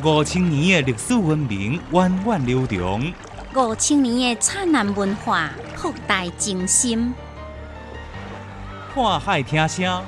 [0.00, 3.12] 五千年的历史文明源远流长，
[3.54, 7.12] 五千年的灿烂文化博大精深。
[8.94, 10.02] 看海听声，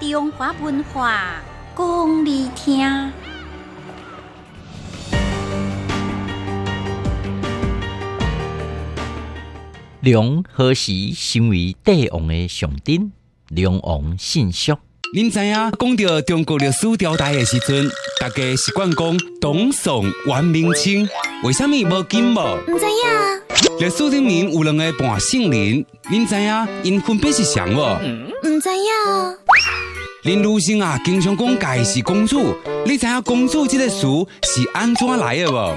[0.00, 1.36] 中华文化
[1.76, 3.12] 讲你听。
[10.00, 13.12] 龙何时成为帝王的象征？
[13.48, 14.74] 龙王信息。
[15.14, 17.86] 您知影讲到中国历史朝代的时阵，
[18.18, 21.06] 大家习惯讲唐宋、元、明、清，
[21.42, 22.40] 为什么无金无？
[22.66, 23.78] 唔知影。
[23.78, 27.98] 历史顶面有两个半姓林，您知影因分别是谁无？
[28.42, 29.36] 唔知影。
[30.22, 34.06] 林如生啊，经常讲家是公主，你知影公主这个词
[34.44, 35.76] 是安怎来的无？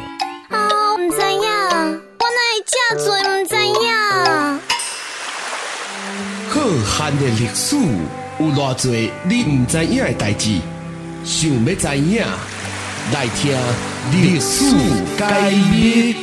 [0.50, 3.94] 啊，唔知影，我哪会这做唔知影？
[6.50, 6.62] 浩
[7.10, 7.76] 瀚的历史
[8.38, 8.92] 有偌多
[9.24, 10.60] 你唔知影的代志，
[11.24, 12.22] 想要知影，
[13.14, 13.58] 来听
[14.12, 14.76] 历史
[15.18, 16.16] 解密。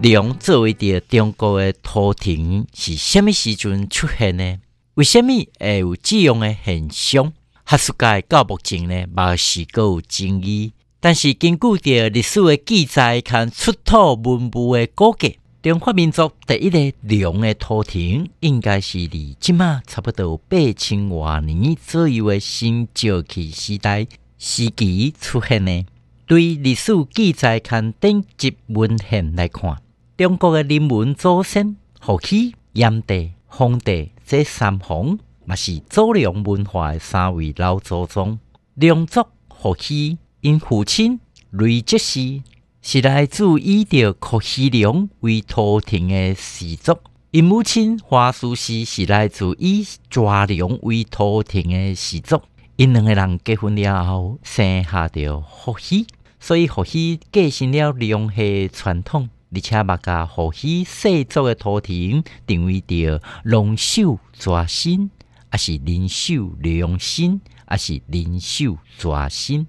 [0.00, 4.58] 龙作为着中国的图腾，是虾米时阵出现呢？
[4.94, 7.30] 为虾米会有这样的现象？
[7.66, 10.72] 学术界到目前呢，嘛是够有争议。
[11.06, 24.04] 但是根据着历史的记载，看出土文物的估计，中华民族第一个龙的图腾，应该是离即马差不多八千多年左右的新石器时代
[24.36, 25.86] 时期出现的。
[26.26, 29.76] 对历史记载看等级文献来看。
[30.16, 38.40] 中国的人文祖先，后起炎帝、黄帝这三皇，嘛是祖龙文化的三位老祖宗。
[38.74, 41.18] 龙族后起因父亲
[41.50, 42.40] 雷吉氏
[42.80, 46.96] 是来自以着伏羲龙为图腾的氏族，
[47.32, 52.40] 因母亲华苏氏是来自以抓龙为图腾的氏族。
[52.76, 56.06] 因两个人结婚了后，生下着伏羲，
[56.38, 59.28] 所以伏羲继承了龙系传统。
[59.52, 65.10] 而且把甲伏羲氏族的图腾定位着龙首蛇身，
[65.48, 69.66] 还是人首龙身，还是人首蛇身。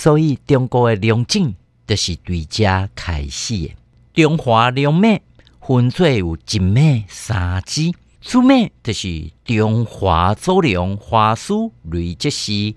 [0.00, 3.74] 所以中国的龙井就是对遮开始的。
[4.22, 5.20] 中华龙脉
[5.60, 12.74] 分做有一脉三支，主脉就是中华祖龙华书瑞吉氏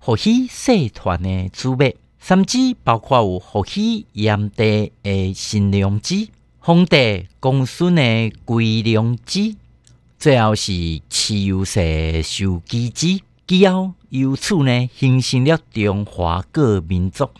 [0.00, 1.94] 伏羲社团的主脉。
[2.18, 6.28] 三支包括有伏羲、炎帝的神良支、
[6.60, 9.54] 皇帝、公孙的归良支，
[10.18, 10.72] 最后是
[11.10, 13.20] 蚩尤氏受基支。
[13.48, 17.30] 之后由此呢，形成了中华各民族。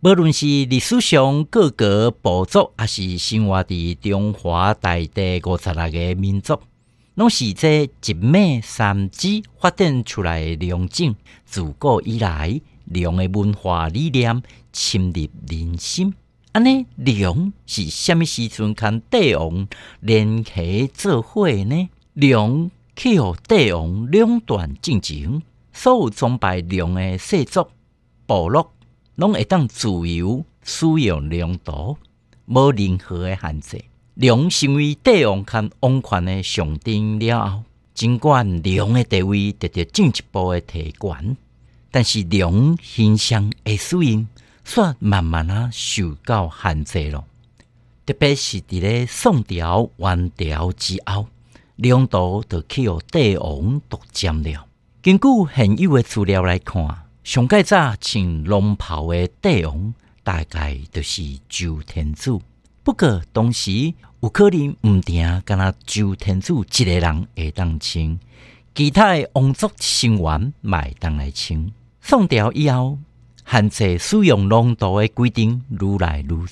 [0.00, 6.58] 无论是历史上各个部族，还是生活伫中华大地五十六个民族，
[7.16, 11.14] 拢是这一脉三支发展出来的良种。
[11.44, 12.58] 自古以来。
[12.86, 14.42] 龙的文化理念
[14.72, 16.12] 深入人心，
[16.50, 19.68] 安尼龙是虾米时阵跟帝王
[20.00, 21.88] 联合做伙呢？
[22.14, 25.42] 龙去互帝王两段进程，
[25.72, 27.66] 所有崇拜龙的氏族
[28.26, 28.72] 部落，
[29.16, 31.96] 拢会当自由使用龙图，
[32.46, 33.84] 无任何的限制。
[34.14, 37.62] 龙成为帝王看王权的象征了后，
[37.94, 41.36] 尽管龙的地位得到进一步的提悬。
[41.90, 44.26] 但是龙形象的使用，
[44.64, 47.24] 却慢慢啊受到限制了。
[48.04, 51.26] 特别是伫咧宋朝、元朝之后，
[51.76, 54.66] 龙都就去予帝王独占了。
[55.00, 56.86] 根据现有的资料来看，
[57.24, 62.38] 上盖早穿龙袍的帝王，大概就是周天子。
[62.84, 68.18] 不过当时有可能毋定，敢若周天子一个人会当穿，
[68.74, 71.72] 其他的王族成员会当来穿。
[72.00, 72.98] 宋朝以后，
[73.44, 76.46] 限制使用龙图的规定愈来愈多。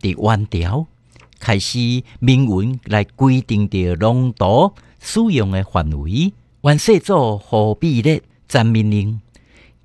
[0.00, 0.86] 伫元朝
[1.38, 6.32] 开始明文来规定着龙图使用的范围。
[6.62, 9.20] 元世祖何必咧暂命令，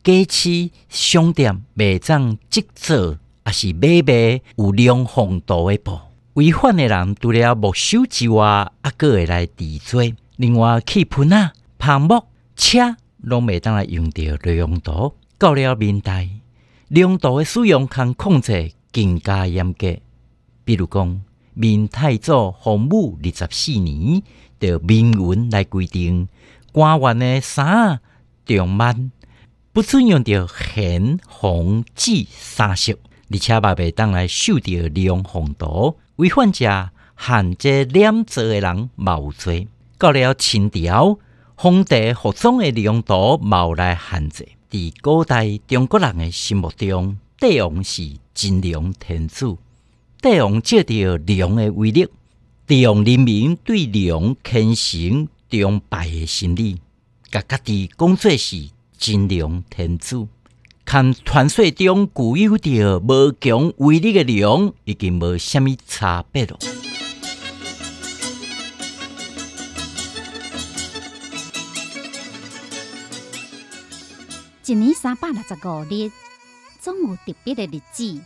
[0.04, 6.00] 假期商店卖账制作，也是买卖有龙凤图的布。
[6.34, 10.16] 违反的人除了没收之外，还个会来治罪。
[10.38, 12.96] 另外，气盆啊、泡沫、车。
[13.22, 16.30] 拢未当来用着量度，到了明代，
[16.88, 19.98] 量度的使用和控制更加严格。
[20.64, 21.22] 比如讲，
[21.62, 24.24] 明太祖洪武二十四年，
[24.62, 26.30] 就明文来规定，
[26.72, 28.00] 官员的衫、
[28.46, 29.12] 重满
[29.74, 32.94] 不准用到红、红、紫三色，
[33.30, 39.68] 而且嘛未当来绣着量红图，违反者限制染色的人冇罪。
[39.98, 41.20] 到了清朝，
[41.56, 44.48] 皇帝服装的用途冒来限制。
[44.70, 49.58] 在古代中国人的心目中，帝王是真良天子。
[50.22, 52.06] 帝王借着龙的威力，
[52.68, 56.82] 利用人民对龙虔诚崇拜的心理，
[57.32, 60.28] 甲家己讲做是真龙天子。
[60.84, 66.60] 看传说中具有着无强威力的龙，已经无虾米差别了。
[74.66, 76.12] 一年三百六十五日，
[76.82, 78.22] 总有特别的日子。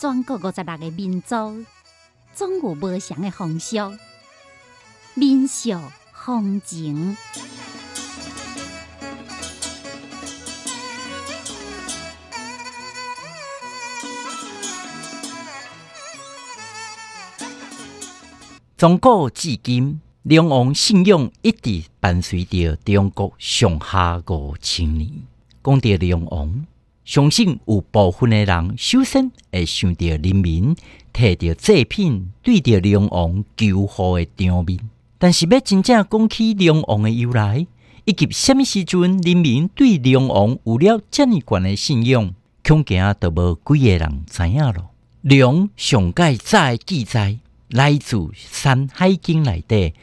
[0.00, 1.64] 全国五十六个民族，
[2.32, 3.76] 总有无相的风俗、
[5.14, 5.72] 民俗、
[6.12, 7.16] 风情。
[18.76, 25.10] 从古至今，龙王信仰一直伴随着中国上下五千年。
[25.64, 26.66] 讲到龙王，
[27.08, 30.76] 相信有部分的人首先会想到人民
[31.10, 34.78] 摕着祭品对着龙王求福的场面。
[35.16, 37.66] 但是要真正讲起龙王的由来，
[38.04, 44.90] 以及什么时阵人民对龙王有了这么悬的信仰，恐惊都无几个人知影咯。
[45.22, 47.38] 龙上盖早记载。
[47.68, 49.94] 来自《山海经》内底，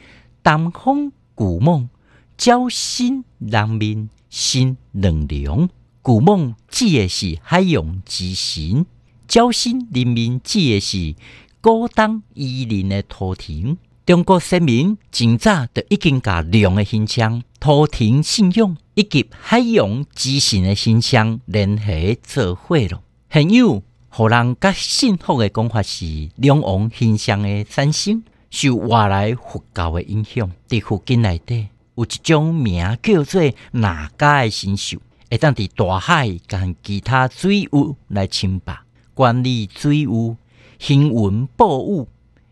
[0.42, 1.88] 东方古梦，
[2.36, 5.68] 交心人民心能量。
[6.06, 8.86] 古梦指的是海洋之神，
[9.26, 11.16] 交心人民指的是
[11.60, 13.76] 古当伊林的土田。
[14.04, 23.82] 中国先民真早就已经把龙的形象、土田信仰以及海洋之神的形象联系做伙了，很有。
[24.08, 30.48] 互人较幸福的讲法是，龙王形象的产生受外来佛教的影响。
[30.68, 31.66] 在附近内底
[31.96, 33.42] 有一种名叫做
[33.72, 40.36] 哪家的神兽，会当伫大海跟其他水域来称霸，管理水域、
[40.78, 42.08] 行文保物，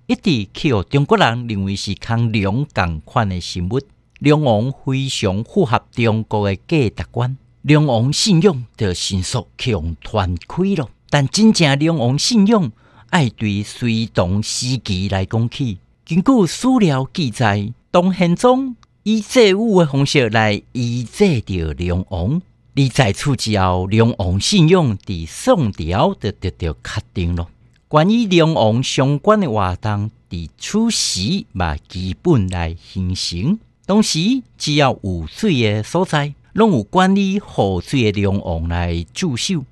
[0.06, 3.80] 一直去中国人认为是康龙共款的生物。
[4.20, 10.88] 龙王非常符合中国的价值观，龙王信仰就迅速去互传开了。
[11.10, 12.72] 但真正龙王信仰，
[13.10, 15.78] 爱对隋唐时期来讲起。
[16.04, 22.42] 根据史料记载，唐宪宗以祭物的方式来仪祭着龙王。
[22.76, 27.48] 而在此之后，龙王信仰伫宋朝就得到确定了。
[27.86, 33.58] 关于龙王相关的活动，伫此时嘛基本来形成。
[33.86, 39.64] 当时只要有水的所在，拢有管理河水的龙王来驻守。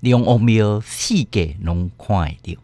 [0.00, 2.60] 龙王庙世界拢看得到。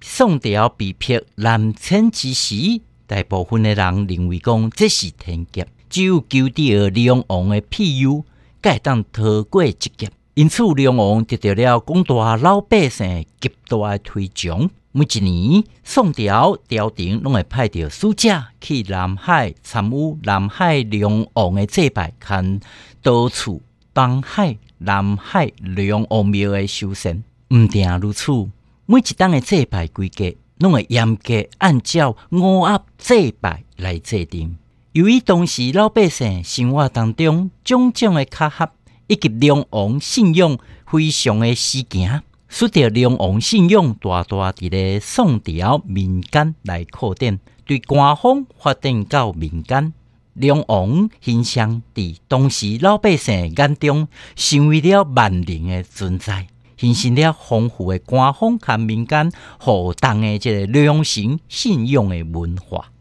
[0.00, 8.24] 宋朝被辟南迁之时，大部分的人认为讲这是天劫，只有求得龙王的庇佑，
[8.64, 10.10] 才当逃过一劫。
[10.32, 14.70] 因此，龙王得到了广大老百姓极大的推崇。
[14.90, 22.58] 每一年，宋朝朝廷拢会派着使者去南海参与南海龙王的祭拜，看
[23.02, 23.60] 到处
[23.92, 24.56] 东海。
[24.78, 28.32] 南海龙王庙的修缮，毋定如此。
[28.86, 34.56] 每一档的祭拜规格，拢会严格按照五岳祭拜来制定。
[34.94, 38.70] 由于当时老百姓生活当中种种的卡合，
[39.08, 49.92] 以及龙王信仰非常的实行，使得龙王信仰大大伫咧宋朝民间来扩展，对官方发展到民间。
[50.34, 56.46] 龙王形象伫当时老百姓眼中，成为了万灵的存在，
[56.76, 62.92] 形成了丰富的官方和民间互动的这个良心信仰的文化。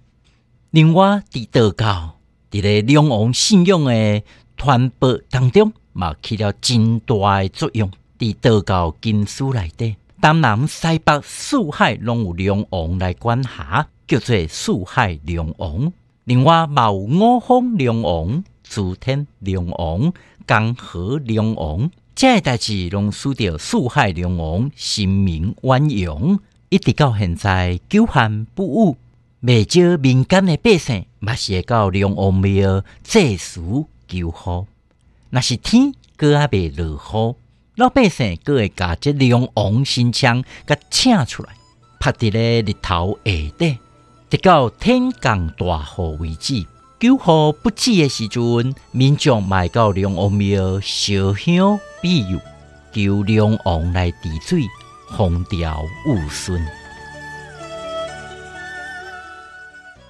[0.74, 2.16] 另外，伫道教
[2.50, 4.24] 伫咧龙王信仰的
[4.58, 7.92] 传播当中，嘛起了真大诶作用。
[8.18, 15.94] 伫道教经书内底，东南西北四海拢有龙王来管辖，叫做四海龙王。
[16.24, 20.12] 另外，有五方龙王、诸天龙王、
[20.48, 26.40] 江河龙王，这代志拢输掉四海龙王声名远扬，
[26.70, 28.98] 一直到现在，久旱不误。
[29.46, 33.60] 未少民间的百姓，嘛是会到龙王庙祭祀
[34.08, 34.66] 求雨。
[35.32, 37.36] 若是天搁还未落雨，
[37.76, 41.50] 老百姓搁会把这龙王神像甲请出来，
[42.00, 43.78] 拍伫咧日头下底。
[44.30, 46.66] 直到天降大雨为止，
[46.98, 52.40] 救雨不止的时阵，民众迈到龙王庙烧香庇佑，
[52.94, 54.62] 求龙王来治水，
[55.18, 56.66] 风调雨顺。